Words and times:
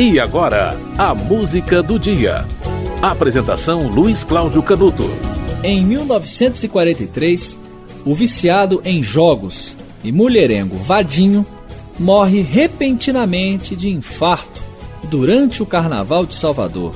E 0.00 0.18
agora, 0.18 0.74
a 0.96 1.14
música 1.14 1.82
do 1.82 1.98
dia. 1.98 2.46
Apresentação 3.02 3.86
Luiz 3.86 4.24
Cláudio 4.24 4.62
Canuto. 4.62 5.04
Em 5.62 5.84
1943, 5.84 7.58
o 8.06 8.14
viciado 8.14 8.80
em 8.82 9.02
jogos 9.02 9.76
e 10.02 10.10
mulherengo 10.10 10.78
Vadinho 10.78 11.44
morre 11.98 12.40
repentinamente 12.40 13.76
de 13.76 13.90
infarto 13.90 14.62
durante 15.02 15.62
o 15.62 15.66
Carnaval 15.66 16.24
de 16.24 16.34
Salvador. 16.34 16.94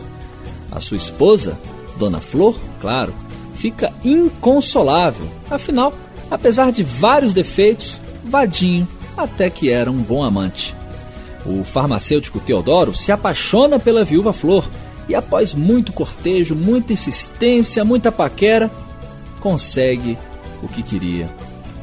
A 0.73 0.81
sua 0.81 0.97
esposa, 0.97 1.59
Dona 1.99 2.23
Flor, 2.23 2.59
claro, 2.81 3.15
fica 3.55 3.93
inconsolável. 4.03 5.29
Afinal, 5.51 5.93
apesar 6.31 6.73
de 6.73 6.83
vários 6.83 7.35
defeitos, 7.35 8.01
Vadinho 8.25 8.89
até 9.15 9.51
que 9.51 9.69
era 9.69 9.91
um 9.91 10.03
bom 10.03 10.25
amante. 10.25 10.75
O 11.47 11.63
farmacêutico 11.63 12.41
Teodoro 12.41 12.95
se 12.95 13.13
apaixona 13.13 13.79
pela 13.79 14.05
viúva 14.05 14.33
Flor 14.33 14.69
e, 15.09 15.15
após 15.15 15.53
muito 15.53 15.93
cortejo, 15.93 16.55
muita 16.55 16.93
insistência, 16.93 17.85
muita 17.85 18.11
paquera, 18.11 18.71
consegue 19.41 20.17
o 20.63 20.69
que 20.69 20.83
queria. 20.83 21.29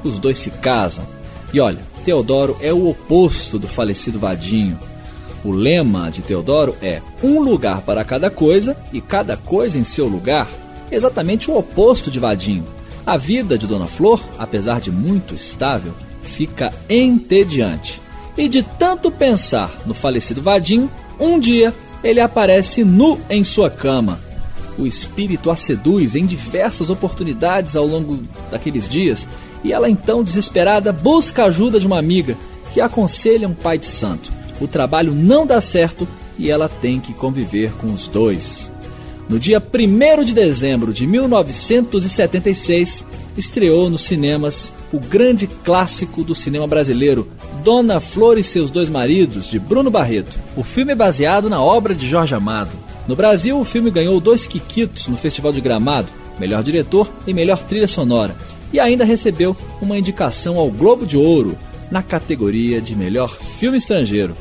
Os 0.04 0.18
dois 0.18 0.40
se 0.40 0.50
casam. 0.50 1.05
E 1.54 1.60
olha, 1.60 1.80
Teodoro 2.04 2.58
é 2.60 2.74
o 2.74 2.90
oposto 2.90 3.60
do 3.60 3.68
falecido 3.68 4.20
Vadinho. 4.20 4.80
O 5.44 5.52
lema 5.52 6.10
de 6.10 6.22
Teodoro 6.22 6.76
é 6.82 7.02
um 7.24 7.40
lugar 7.40 7.82
para 7.82 8.04
cada 8.04 8.30
coisa 8.30 8.76
e 8.91 9.00
cada 9.02 9.38
coisa 9.38 9.78
em 9.78 9.84
seu 9.84 10.08
lugar. 10.08 10.48
Exatamente 10.91 11.50
o 11.50 11.58
oposto 11.58 12.10
de 12.10 12.20
Vadinho. 12.20 12.66
A 13.05 13.18
vida 13.18 13.58
de 13.58 13.66
Dona 13.66 13.88
Flor, 13.88 14.22
apesar 14.38 14.80
de 14.80 14.91
muito 14.91 15.34
estável, 15.34 15.94
fica 16.22 16.74
entediante. 16.90 18.00
E 18.38 18.48
de 18.48 18.63
tanto 18.63 19.12
pensar 19.12 19.71
no 19.85 19.94
falecido 19.94 20.41
Vadim, 20.41 20.90
um 21.20 21.40
dia 21.40 21.73
ele 22.03 22.20
aparece 22.20 22.84
nu 22.84 23.20
em 23.29 23.43
sua 23.43 23.70
cama. 23.70 24.20
O 24.77 24.88
espírito 24.88 25.51
a 25.51 25.55
seduz 25.55 26.15
em 26.15 26.26
diversas 26.26 26.90
oportunidades 26.90 27.76
ao 27.76 27.85
longo 27.85 28.20
daqueles 28.49 28.88
dias, 28.88 29.27
e 29.63 29.71
ela 29.71 29.90
então, 29.90 30.23
desesperada, 30.23 30.91
busca 30.91 31.43
a 31.43 31.48
ajuda 31.48 31.79
de 31.79 31.85
uma 31.85 31.99
amiga 31.99 32.35
que 32.73 32.82
aconselha 32.82 33.48
um 33.48 33.54
pai 33.54 33.77
de 33.77 33.85
santo. 33.85 34.32
O 34.60 34.68
trabalho 34.68 35.13
não 35.13 35.45
dá 35.45 35.60
certo 35.62 36.07
e 36.38 36.49
ela 36.49 36.70
tem 36.70 36.99
que 36.99 37.13
conviver 37.13 37.71
com 37.73 37.93
os 37.93 38.07
dois. 38.07 38.71
No 39.32 39.40
dia 39.40 39.63
1 39.63 40.26
de 40.26 40.34
dezembro 40.34 40.91
de 40.91 41.07
1976, 41.07 43.05
estreou 43.38 43.90
nos 43.90 44.01
cinemas 44.01 44.73
o 44.91 44.99
grande 44.99 45.48
clássico 45.48 46.21
do 46.21 46.35
cinema 46.35 46.68
brasileiro, 46.68 47.26
Dona 47.63 48.01
Flor 48.01 48.38
e 48.38 48.43
seus 48.43 48.70
dois 48.70 48.90
maridos, 48.90 49.48
de 49.49 49.57
Bruno 49.57 49.90
Barreto. 49.90 50.38
O 50.57 50.65
filme 50.65 50.91
é 50.91 50.96
baseado 50.96 51.49
na 51.49 51.63
obra 51.63 51.96
de 51.96 52.10
Jorge 52.10 52.35
Amado. 52.35 52.71
No 53.07 53.15
Brasil, 53.15 53.57
o 53.57 53.63
filme 53.63 53.90
ganhou 53.90 54.20
dois 54.20 54.46
Quiquitos 54.46 55.07
no 55.07 55.15
Festival 55.15 55.54
de 55.54 55.62
Gramado, 55.62 56.10
melhor 56.38 56.62
diretor 56.62 57.10
e 57.26 57.34
melhor 57.34 57.63
trilha 57.63 57.88
sonora, 57.88 58.35
e 58.73 58.82
ainda 58.82 59.05
recebeu 59.05 59.55
uma 59.82 59.98
indicação 59.98 60.57
ao 60.57 60.70
Globo 60.70 61.05
de 61.05 61.16
Ouro 61.16 61.57
na 61.90 62.04
categoria 62.04 62.82
de 62.82 62.98
melhor 62.98 63.38
filme 63.57 63.77
estrangeiro. 63.77 64.35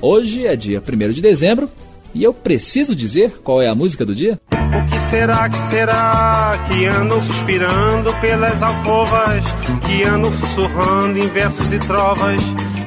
Hoje 0.00 0.46
é 0.46 0.54
dia 0.54 0.80
1 0.80 1.10
de 1.10 1.20
dezembro 1.20 1.68
e 2.14 2.22
eu 2.22 2.32
preciso 2.32 2.94
dizer 2.94 3.40
qual 3.42 3.60
é 3.60 3.68
a 3.68 3.74
música 3.74 4.04
do 4.04 4.14
dia? 4.14 4.40
O 4.52 4.90
que 4.90 5.00
será, 5.10 5.48
que 5.48 5.58
será 5.68 6.58
que 6.68 6.86
andam 6.86 7.20
suspirando 7.20 8.12
pelas 8.20 8.62
alcovas, 8.62 9.44
que 9.86 10.04
andam 10.04 10.30
sussurrando 10.30 11.18
em 11.18 11.28
versos 11.28 11.72
e 11.72 11.78
trovas, 11.80 12.40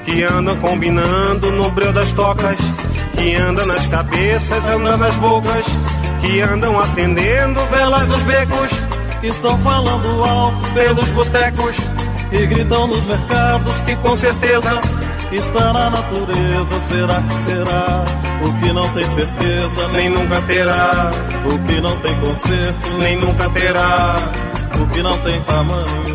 que 0.06 0.24
andam 0.24 0.56
combinando 0.58 1.52
no 1.52 1.70
breu 1.72 1.92
das 1.92 2.12
tocas, 2.14 2.58
que 3.16 3.36
andam 3.36 3.66
nas 3.66 3.86
cabeças, 3.88 4.66
andam 4.68 4.98
nas 4.98 5.16
bocas, 5.16 5.66
que 6.22 6.40
andam 6.42 6.80
acendendo 6.80 7.60
velas 7.72 8.08
nos 8.08 8.22
becos, 8.24 8.70
estão 9.24 9.58
falando 9.60 10.24
alto 10.24 10.74
pelos 10.74 11.10
botecos 11.12 11.76
e 12.32 12.46
gritam 12.46 12.88
nos 12.88 13.06
mercados 13.06 13.82
que 13.82 13.96
com 13.98 14.16
certeza 14.16 14.82
está 15.32 15.74
na 15.74 15.90
natureza. 15.90 16.80
Será 16.90 17.22
que 17.22 17.36
será? 17.46 18.17
O 18.48 18.54
que 18.54 18.72
não 18.72 18.90
tem 18.94 19.06
certeza, 19.16 19.88
nem 19.90 20.10
nunca 20.10 20.42
terá. 20.42 21.12
O 21.46 21.60
que 21.60 21.82
não 21.82 21.98
tem 21.98 22.16
conserto, 22.20 22.98
nem 22.98 23.18
nunca 23.18 23.50
terá. 23.50 24.16
O 24.80 24.88
que 24.88 25.02
não 25.04 25.18
tem 25.20 25.42
tamanho. 25.42 26.08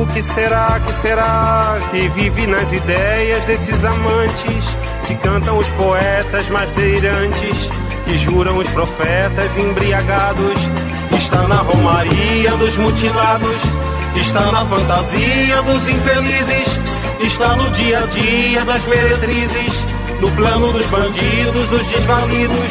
O 0.00 0.06
que 0.12 0.22
será, 0.22 0.80
que 0.84 0.92
será 0.92 1.78
que 1.90 2.08
vive 2.10 2.46
nas 2.46 2.70
ideias 2.72 3.44
desses 3.44 3.84
amantes 3.84 4.64
que 5.06 5.14
cantam 5.16 5.58
os 5.58 5.68
poetas 5.70 6.48
mais 6.50 6.70
delirantes, 6.72 7.68
que 8.04 8.18
juram 8.18 8.58
os 8.58 8.68
profetas 8.68 9.56
embriagados? 9.56 10.60
Está 11.16 11.46
na 11.48 11.56
romaria 11.56 12.50
dos 12.52 12.76
mutilados 12.76 13.56
está 14.16 14.50
na 14.52 14.64
fantasia 14.64 15.62
dos 15.62 15.88
infelizes, 15.88 16.80
está 17.26 17.56
no 17.56 17.68
dia 17.70 17.98
a 17.98 18.06
dia 18.06 18.64
das 18.64 18.84
meretrizes, 18.86 19.84
no 20.20 20.30
plano 20.32 20.72
dos 20.72 20.86
bandidos, 20.86 21.66
dos 21.68 21.86
desvalidos, 21.86 22.70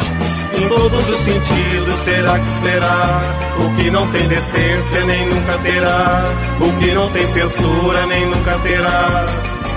em 0.58 0.68
todos 0.68 1.08
os 1.08 1.20
sentidos. 1.20 1.94
Será 2.04 2.38
que 2.38 2.50
será? 2.62 3.20
O 3.58 3.76
que 3.76 3.90
não 3.90 4.06
tem 4.10 4.26
decência 4.28 5.04
nem 5.04 5.26
nunca 5.26 5.58
terá, 5.58 6.24
o 6.60 6.72
que 6.78 6.94
não 6.94 7.10
tem 7.10 7.26
censura 7.28 8.06
nem 8.06 8.26
nunca 8.26 8.58
terá, 8.58 9.26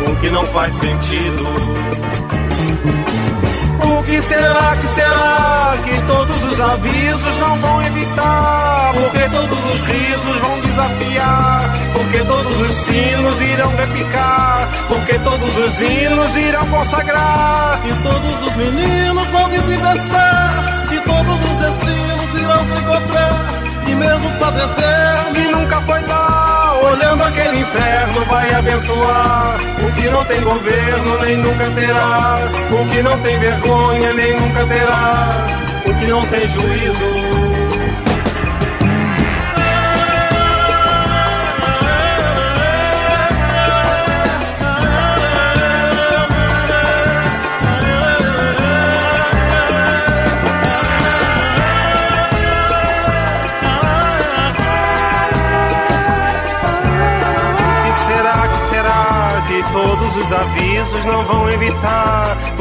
o 0.07 0.16
que 0.17 0.29
não 0.29 0.45
faz 0.45 0.73
sentido. 0.75 2.52
O 2.83 4.03
que 4.03 4.21
será 4.21 4.75
que 4.77 4.88
será 4.88 5.77
que 5.85 6.01
todos 6.07 6.44
os 6.44 6.59
avisos 6.59 7.38
não 7.38 7.55
vão 7.57 7.81
evitar? 7.83 8.94
Porque 8.94 9.29
todos 9.29 9.59
os 9.73 9.81
risos 9.81 10.38
vão 10.38 10.59
desafiar? 10.61 11.73
Porque 11.94 12.19
todos 12.19 12.61
os 12.61 12.73
sinos 12.73 13.41
irão 13.41 13.75
repicar? 13.75 14.69
Porque 14.88 15.19
todos 15.19 15.57
os 15.57 15.81
hinos 15.81 16.35
irão 16.35 16.66
consagrar? 16.67 17.81
E 17.85 18.03
todos 18.03 18.47
os 18.47 18.55
meninos 18.55 19.27
vão 19.27 19.50
desinvestar? 19.50 20.88
E 20.91 21.00
todos 21.00 21.39
os 21.51 21.57
destinos 21.57 22.35
irão 22.35 22.65
se 22.65 22.81
encontrar? 22.81 23.72
E 23.88 23.95
mesmo 23.95 24.31
Padre 24.39 24.63
Eterno 24.63 25.33
que 25.33 25.47
nunca 25.49 25.81
foi 25.81 26.01
lá, 26.01 26.79
olhando 26.81 27.23
aquele 27.23 27.59
inferno 27.59 28.25
vai 28.25 28.53
abençoar. 28.53 29.59
O 29.83 29.91
que 29.94 30.09
não 30.09 30.25
tem 30.25 30.41
governo 30.41 31.17
nem 31.19 31.38
nunca 31.38 31.69
terá, 31.71 32.38
o 32.71 32.89
que 32.89 33.01
não 33.03 33.19
tem 33.19 33.39
vergonha 33.39 34.13
nem 34.13 34.39
nunca 34.39 34.66
terá, 34.66 35.29
o 35.85 35.94
que 35.95 36.07
não 36.07 36.25
tem 36.27 36.47
juízo 36.49 37.52
avisos 60.93 61.05
não 61.05 61.25
vão 61.25 61.49
evitar, 61.49 62.22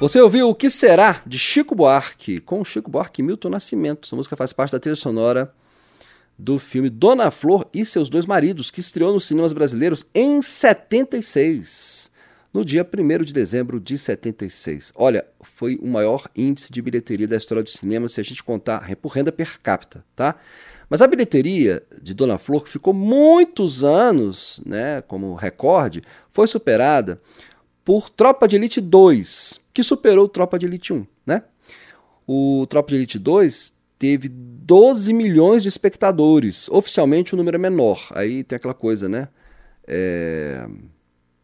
Você 0.00 0.18
ouviu 0.18 0.48
O 0.48 0.54
Que 0.54 0.70
Será, 0.70 1.20
de 1.26 1.38
Chico 1.38 1.74
Buarque, 1.74 2.40
com 2.40 2.64
Chico 2.64 2.90
Buarque 2.90 3.20
e 3.20 3.22
Milton 3.22 3.50
Nascimento. 3.50 4.06
Essa 4.06 4.16
música 4.16 4.34
faz 4.34 4.50
parte 4.50 4.72
da 4.72 4.80
trilha 4.80 4.96
sonora 4.96 5.52
do 6.38 6.58
filme 6.58 6.88
Dona 6.88 7.30
Flor 7.30 7.68
e 7.74 7.84
seus 7.84 8.08
dois 8.08 8.24
maridos, 8.24 8.70
que 8.70 8.80
estreou 8.80 9.12
nos 9.12 9.26
cinemas 9.26 9.52
brasileiros 9.52 10.06
em 10.14 10.40
76, 10.40 12.10
no 12.50 12.64
dia 12.64 12.82
1 12.82 13.24
de 13.24 13.34
dezembro 13.34 13.78
de 13.78 13.98
76. 13.98 14.90
Olha, 14.94 15.22
foi 15.42 15.76
o 15.76 15.86
maior 15.86 16.30
índice 16.34 16.72
de 16.72 16.80
bilheteria 16.80 17.28
da 17.28 17.36
história 17.36 17.62
do 17.62 17.68
cinema 17.68 18.08
se 18.08 18.22
a 18.22 18.24
gente 18.24 18.42
contar 18.42 18.96
por 18.96 19.12
renda 19.12 19.30
per 19.30 19.60
capita, 19.60 20.02
tá? 20.16 20.34
Mas 20.88 21.02
a 21.02 21.06
bilheteria 21.06 21.82
de 22.00 22.14
Dona 22.14 22.38
Flor, 22.38 22.64
que 22.64 22.70
ficou 22.70 22.94
muitos 22.94 23.84
anos 23.84 24.62
né, 24.64 25.02
como 25.02 25.34
recorde, 25.34 26.02
foi 26.32 26.46
superada 26.46 27.20
por 27.84 28.08
Tropa 28.08 28.48
de 28.48 28.56
Elite 28.56 28.80
2, 28.80 29.60
que 29.80 29.84
superou 29.84 30.28
Tropa 30.28 30.58
de 30.58 30.66
Elite 30.66 30.92
1, 30.92 31.06
né? 31.24 31.42
O 32.26 32.66
Tropa 32.68 32.90
de 32.90 32.96
Elite 32.96 33.18
2 33.18 33.72
teve 33.98 34.28
12 34.28 35.14
milhões 35.14 35.62
de 35.62 35.70
espectadores. 35.70 36.68
Oficialmente 36.68 37.32
o 37.32 37.36
número 37.36 37.56
é 37.56 37.58
menor. 37.58 38.08
Aí 38.14 38.44
tem 38.44 38.56
aquela 38.56 38.74
coisa, 38.74 39.08
né? 39.08 39.28
É... 39.86 40.68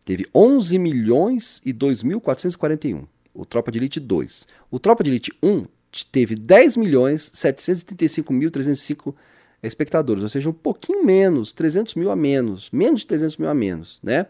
Teve 0.05 0.27
11 0.35 0.79
milhões 0.79 1.63
e 1.65 1.73
2.441. 1.73 3.07
O 3.33 3.47
Tropa 3.47 3.73
de 3.73 3.79
Elite 3.79 3.99
2. 3.99 4.47
O 4.71 4.79
Tropa 4.79 5.03
de 5.03 5.09
Elite 5.09 5.33
1 5.43 5.65
teve 6.13 6.35
10 6.35 6.77
milhões 6.77 7.31
735.305 7.31 9.15
espectadores, 9.63 10.23
ou 10.23 10.29
seja, 10.29 10.51
um 10.51 10.53
pouquinho 10.53 11.03
menos, 11.05 11.53
300 11.53 11.95
mil 11.95 12.11
a 12.11 12.17
menos, 12.17 12.71
menos 12.71 13.01
de 13.01 13.07
300 13.07 13.39
mil 13.39 13.49
a 13.49 13.55
menos, 13.55 13.99
né? 14.03 14.27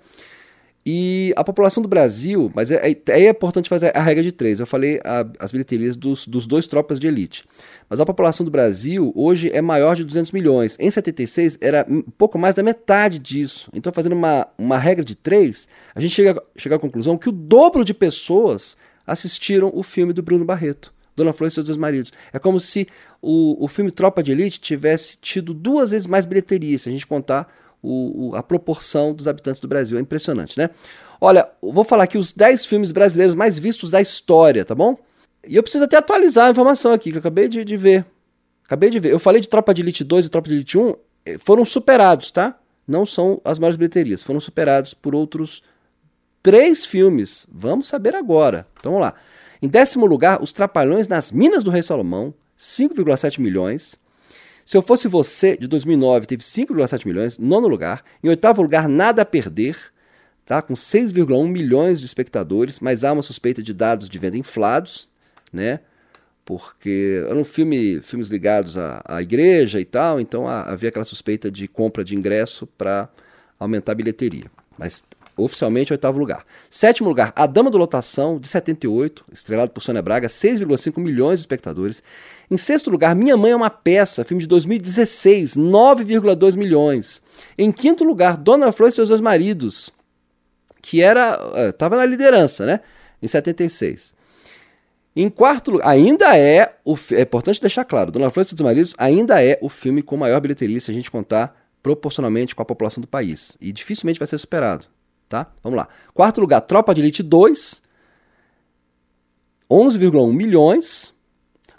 E 0.88 1.34
a 1.34 1.42
população 1.42 1.82
do 1.82 1.88
Brasil, 1.88 2.48
mas 2.54 2.70
é, 2.70 2.88
é, 2.88 3.22
é 3.24 3.28
importante 3.28 3.68
fazer 3.68 3.90
a 3.92 4.00
regra 4.00 4.22
de 4.22 4.30
três. 4.30 4.60
Eu 4.60 4.66
falei 4.68 5.00
a, 5.04 5.26
as 5.40 5.50
bilheterias 5.50 5.96
dos, 5.96 6.28
dos 6.28 6.46
dois 6.46 6.68
tropas 6.68 7.00
de 7.00 7.08
elite. 7.08 7.44
Mas 7.90 7.98
a 7.98 8.06
população 8.06 8.44
do 8.44 8.52
Brasil 8.52 9.12
hoje 9.16 9.50
é 9.52 9.60
maior 9.60 9.96
de 9.96 10.04
200 10.04 10.30
milhões. 10.30 10.76
Em 10.78 10.88
76 10.88 11.58
era 11.60 11.84
pouco 12.16 12.38
mais 12.38 12.54
da 12.54 12.62
metade 12.62 13.18
disso. 13.18 13.68
Então, 13.74 13.92
fazendo 13.92 14.12
uma, 14.12 14.46
uma 14.56 14.78
regra 14.78 15.04
de 15.04 15.16
três, 15.16 15.66
a 15.92 16.00
gente 16.00 16.14
chega, 16.14 16.40
chega 16.56 16.76
à 16.76 16.78
conclusão 16.78 17.18
que 17.18 17.28
o 17.28 17.32
dobro 17.32 17.84
de 17.84 17.92
pessoas 17.92 18.76
assistiram 19.04 19.72
o 19.74 19.82
filme 19.82 20.12
do 20.12 20.22
Bruno 20.22 20.44
Barreto. 20.44 20.94
Dona 21.16 21.32
Flor 21.32 21.48
e 21.48 21.50
seus 21.50 21.66
dois 21.66 21.78
maridos. 21.78 22.12
É 22.32 22.38
como 22.38 22.60
se 22.60 22.86
o, 23.20 23.64
o 23.64 23.66
filme 23.66 23.90
Tropa 23.90 24.22
de 24.22 24.30
Elite 24.30 24.60
tivesse 24.60 25.16
tido 25.16 25.52
duas 25.52 25.90
vezes 25.90 26.06
mais 26.06 26.26
bilheteria, 26.26 26.78
se 26.78 26.88
a 26.88 26.92
gente 26.92 27.06
contar 27.06 27.52
o, 27.82 28.30
o, 28.30 28.36
a 28.36 28.42
proporção 28.42 29.12
dos 29.12 29.28
habitantes 29.28 29.60
do 29.60 29.68
Brasil. 29.68 29.98
É 29.98 30.00
impressionante, 30.00 30.58
né? 30.58 30.70
Olha, 31.20 31.48
vou 31.62 31.84
falar 31.84 32.04
aqui 32.04 32.18
os 32.18 32.32
10 32.32 32.66
filmes 32.66 32.92
brasileiros 32.92 33.34
mais 33.34 33.58
vistos 33.58 33.90
da 33.90 34.00
história, 34.00 34.64
tá 34.64 34.74
bom? 34.74 34.96
E 35.46 35.56
eu 35.56 35.62
preciso 35.62 35.84
até 35.84 35.96
atualizar 35.96 36.48
a 36.48 36.50
informação 36.50 36.92
aqui, 36.92 37.10
que 37.10 37.16
eu 37.16 37.20
acabei 37.20 37.48
de, 37.48 37.64
de 37.64 37.76
ver. 37.76 38.04
Acabei 38.64 38.90
de 38.90 38.98
ver. 38.98 39.12
Eu 39.12 39.18
falei 39.18 39.40
de 39.40 39.48
Tropa 39.48 39.72
de 39.72 39.82
Elite 39.82 40.02
2 40.02 40.26
e 40.26 40.28
Tropa 40.28 40.48
de 40.48 40.56
Elite 40.56 40.76
1, 40.76 40.94
eh, 41.24 41.38
foram 41.38 41.64
superados, 41.64 42.30
tá? 42.30 42.58
Não 42.86 43.06
são 43.06 43.40
as 43.44 43.58
maiores 43.58 43.76
bilheterias, 43.76 44.22
foram 44.22 44.40
superados 44.40 44.92
por 44.92 45.14
outros 45.14 45.62
três 46.42 46.84
filmes. 46.84 47.46
Vamos 47.50 47.86
saber 47.86 48.14
agora. 48.14 48.66
Então 48.78 48.92
vamos 48.92 49.06
lá. 49.06 49.14
Em 49.60 49.68
décimo 49.68 50.06
lugar, 50.06 50.42
Os 50.42 50.52
Trapalhões 50.52 51.08
nas 51.08 51.32
Minas 51.32 51.64
do 51.64 51.70
Rei 51.70 51.82
Salomão, 51.82 52.34
5,7 52.58 53.40
milhões. 53.40 53.98
Se 54.66 54.76
Eu 54.76 54.82
Fosse 54.82 55.06
Você, 55.06 55.56
de 55.56 55.68
2009, 55.68 56.26
teve 56.26 56.42
5,7 56.42 57.06
milhões. 57.06 57.38
Nono 57.38 57.68
lugar. 57.68 58.02
Em 58.20 58.28
oitavo 58.28 58.62
lugar, 58.62 58.88
Nada 58.88 59.22
a 59.22 59.24
Perder, 59.24 59.78
tá? 60.44 60.60
com 60.60 60.74
6,1 60.74 61.46
milhões 61.46 62.00
de 62.00 62.06
espectadores, 62.06 62.80
mas 62.80 63.04
há 63.04 63.12
uma 63.12 63.22
suspeita 63.22 63.62
de 63.62 63.72
dados 63.72 64.08
de 64.08 64.18
venda 64.18 64.36
inflados, 64.36 65.08
né? 65.52 65.78
Porque 66.44 67.24
eram 67.28 67.44
filme, 67.44 68.00
filmes 68.00 68.26
ligados 68.26 68.76
à, 68.76 69.04
à 69.06 69.22
igreja 69.22 69.80
e 69.80 69.84
tal, 69.84 70.18
então 70.18 70.48
havia 70.48 70.88
aquela 70.88 71.04
suspeita 71.04 71.48
de 71.48 71.68
compra 71.68 72.02
de 72.02 72.16
ingresso 72.16 72.66
para 72.66 73.08
aumentar 73.60 73.92
a 73.92 73.94
bilheteria. 73.94 74.50
Mas 74.76 75.04
oficialmente 75.36 75.92
oitavo 75.92 76.18
lugar. 76.18 76.44
Sétimo 76.70 77.08
lugar, 77.08 77.32
A 77.36 77.46
Dama 77.46 77.70
do 77.70 77.76
Lotação, 77.76 78.38
de 78.38 78.48
78, 78.48 79.24
estrelado 79.30 79.70
por 79.70 79.82
Sônia 79.82 80.00
Braga, 80.00 80.28
6,5 80.28 80.98
milhões 80.98 81.38
de 81.38 81.42
espectadores. 81.42 82.02
Em 82.50 82.56
sexto 82.56 82.90
lugar, 82.90 83.14
Minha 83.14 83.36
Mãe 83.36 83.50
é 83.50 83.56
uma 83.56 83.68
Peça, 83.68 84.24
filme 84.24 84.40
de 84.40 84.48
2016, 84.48 85.56
9,2 85.56 86.56
milhões. 86.56 87.22
Em 87.58 87.70
quinto 87.70 88.02
lugar, 88.02 88.36
Dona 88.36 88.72
Flor 88.72 88.88
e 88.88 88.92
seus 88.92 89.08
dois 89.08 89.20
maridos, 89.20 89.90
que 90.80 91.02
era 91.02 91.38
estava 91.68 91.96
eh, 91.96 91.98
na 91.98 92.06
liderança, 92.06 92.64
né? 92.64 92.80
Em 93.20 93.28
76. 93.28 94.14
Em 95.14 95.28
quarto 95.28 95.72
lugar, 95.72 95.88
ainda 95.88 96.36
é, 96.36 96.76
o, 96.84 96.96
é 97.12 97.22
importante 97.22 97.60
deixar 97.60 97.84
claro, 97.84 98.10
Dona 98.10 98.30
Flor 98.30 98.44
e 98.44 98.48
seus 98.48 98.60
maridos 98.60 98.94
ainda 98.96 99.42
é 99.42 99.58
o 99.60 99.68
filme 99.68 100.02
com 100.02 100.16
maior 100.16 100.40
bilheteria, 100.40 100.80
se 100.80 100.90
a 100.90 100.94
gente 100.94 101.10
contar 101.10 101.54
proporcionalmente 101.82 102.54
com 102.54 102.62
a 102.62 102.66
população 102.66 103.00
do 103.00 103.06
país. 103.06 103.56
E 103.60 103.72
dificilmente 103.72 104.18
vai 104.18 104.26
ser 104.26 104.38
superado 104.38 104.86
tá? 105.28 105.52
Vamos 105.62 105.76
lá. 105.76 105.88
Quarto 106.14 106.40
lugar, 106.40 106.60
Tropa 106.60 106.94
de 106.94 107.00
Elite 107.00 107.22
2, 107.22 107.82
11,1 109.70 110.32
milhões. 110.32 111.14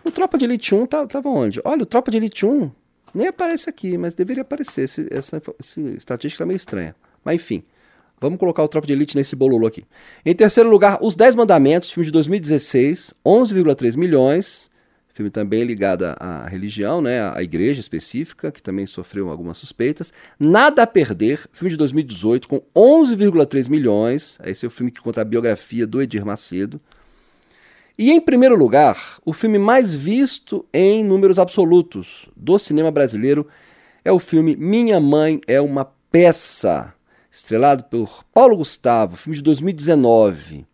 O 0.03 0.11
Tropa 0.11 0.37
de 0.37 0.45
Elite 0.45 0.73
1 0.73 0.85
tá, 0.85 1.05
tava 1.05 1.29
onde? 1.29 1.61
Olha, 1.63 1.83
o 1.83 1.85
Tropa 1.85 2.11
de 2.11 2.17
Elite 2.17 2.45
1 2.45 2.71
nem 3.13 3.27
aparece 3.27 3.69
aqui, 3.69 3.97
mas 3.97 4.15
deveria 4.15 4.41
aparecer. 4.41 4.83
Esse, 4.83 5.07
essa, 5.11 5.41
essa 5.59 5.81
estatística 5.81 6.43
é 6.43 6.45
meio 6.45 6.55
estranha. 6.55 6.95
Mas 7.23 7.35
enfim, 7.35 7.63
vamos 8.19 8.39
colocar 8.39 8.63
o 8.63 8.67
Tropa 8.67 8.87
de 8.87 8.93
Elite 8.93 9.15
nesse 9.15 9.35
bololo 9.35 9.67
aqui. 9.67 9.83
Em 10.25 10.35
terceiro 10.35 10.69
lugar, 10.69 10.99
Os 11.01 11.15
10 11.15 11.35
Mandamentos, 11.35 11.91
filme 11.91 12.05
de 12.05 12.11
2016, 12.11 13.13
11,3 13.25 13.97
milhões 13.97 14.69
filme 15.17 15.31
também 15.31 15.63
ligado 15.63 16.05
à 16.19 16.47
religião, 16.47 17.01
né, 17.01 17.31
à 17.35 17.41
igreja 17.41 17.79
específica, 17.79 18.51
que 18.51 18.61
também 18.61 18.85
sofreu 18.85 19.29
algumas 19.29 19.57
suspeitas. 19.57 20.13
Nada 20.39 20.83
a 20.83 20.87
Perder, 20.87 21.49
filme 21.51 21.71
de 21.71 21.77
2018, 21.77 22.47
com 22.47 22.61
11,3 22.75 23.67
milhões. 23.67 24.37
Esse 24.45 24.65
é 24.65 24.67
o 24.67 24.71
filme 24.71 24.91
que 24.91 25.01
conta 25.01 25.21
a 25.21 25.25
biografia 25.25 25.87
do 25.87 25.99
Edir 25.99 26.23
Macedo. 26.23 26.79
E 27.97 28.11
em 28.11 28.21
primeiro 28.21 28.55
lugar, 28.55 29.17
o 29.25 29.33
filme 29.33 29.57
mais 29.57 29.91
visto 29.91 30.63
em 30.71 31.03
números 31.03 31.39
absolutos 31.39 32.29
do 32.35 32.59
cinema 32.59 32.91
brasileiro 32.91 33.47
é 34.05 34.11
o 34.11 34.19
filme 34.19 34.55
Minha 34.55 34.99
Mãe 34.99 35.41
é 35.47 35.59
uma 35.59 35.91
Peça, 36.11 36.93
estrelado 37.31 37.85
por 37.85 38.23
Paulo 38.31 38.57
Gustavo, 38.57 39.17
filme 39.17 39.35
de 39.35 39.41
2019. 39.41 40.65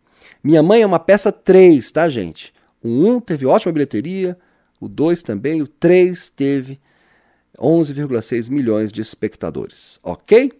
Minha 0.42 0.62
Mãe 0.62 0.82
é 0.82 0.86
uma 0.86 0.98
Peça 0.98 1.32
3, 1.32 1.90
tá, 1.90 2.08
gente? 2.10 2.53
O 2.84 2.88
1 2.88 3.20
teve 3.20 3.46
ótima 3.46 3.72
bilheteria, 3.72 4.38
o 4.78 4.86
2 4.86 5.22
também, 5.22 5.62
o 5.62 5.66
3 5.66 6.28
teve 6.28 6.78
11,6 7.58 8.50
milhões 8.50 8.92
de 8.92 9.00
espectadores, 9.00 9.98
ok? 10.02 10.52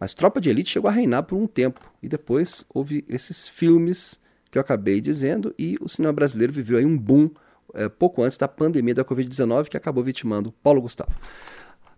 Mas 0.00 0.14
Tropa 0.14 0.40
de 0.40 0.50
Elite 0.50 0.70
chegou 0.70 0.90
a 0.90 0.92
reinar 0.92 1.22
por 1.22 1.36
um 1.36 1.46
tempo 1.46 1.80
e 2.02 2.08
depois 2.08 2.64
houve 2.68 3.04
esses 3.08 3.46
filmes 3.46 4.20
que 4.50 4.58
eu 4.58 4.60
acabei 4.60 5.00
dizendo 5.00 5.54
e 5.56 5.76
o 5.80 5.88
cinema 5.88 6.12
brasileiro 6.12 6.52
viveu 6.52 6.76
aí 6.76 6.84
um 6.84 6.98
boom 6.98 7.30
é, 7.72 7.88
pouco 7.88 8.22
antes 8.22 8.36
da 8.36 8.48
pandemia 8.48 8.94
da 8.94 9.04
Covid-19 9.04 9.68
que 9.68 9.76
acabou 9.76 10.02
vitimando 10.02 10.52
Paulo 10.60 10.82
Gustavo. 10.82 11.14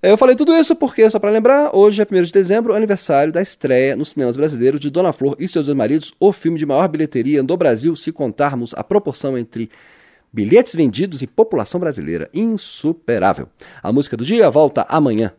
Eu 0.02 0.18
falei 0.18 0.36
tudo 0.36 0.54
isso 0.54 0.76
porque, 0.76 1.08
só 1.08 1.18
para 1.18 1.30
lembrar, 1.30 1.74
hoje 1.74 2.02
é 2.02 2.06
1 2.08 2.22
de 2.24 2.32
dezembro, 2.32 2.74
aniversário 2.74 3.32
da 3.32 3.40
estreia 3.40 3.96
nos 3.96 4.10
cinemas 4.10 4.36
brasileiros 4.36 4.78
de 4.78 4.90
Dona 4.90 5.10
Flor 5.10 5.34
e 5.38 5.48
seus 5.48 5.64
dois 5.64 5.76
maridos, 5.76 6.12
o 6.20 6.32
filme 6.32 6.58
de 6.58 6.66
maior 6.66 6.86
bilheteria 6.86 7.42
do 7.42 7.56
Brasil, 7.56 7.96
se 7.96 8.12
contarmos 8.12 8.74
a 8.76 8.84
proporção 8.84 9.38
entre 9.38 9.70
bilhetes 10.30 10.74
vendidos 10.74 11.22
e 11.22 11.26
população 11.26 11.80
brasileira. 11.80 12.28
Insuperável. 12.34 13.48
A 13.82 13.90
música 13.90 14.18
do 14.18 14.24
dia 14.24 14.50
volta 14.50 14.84
amanhã. 14.88 15.32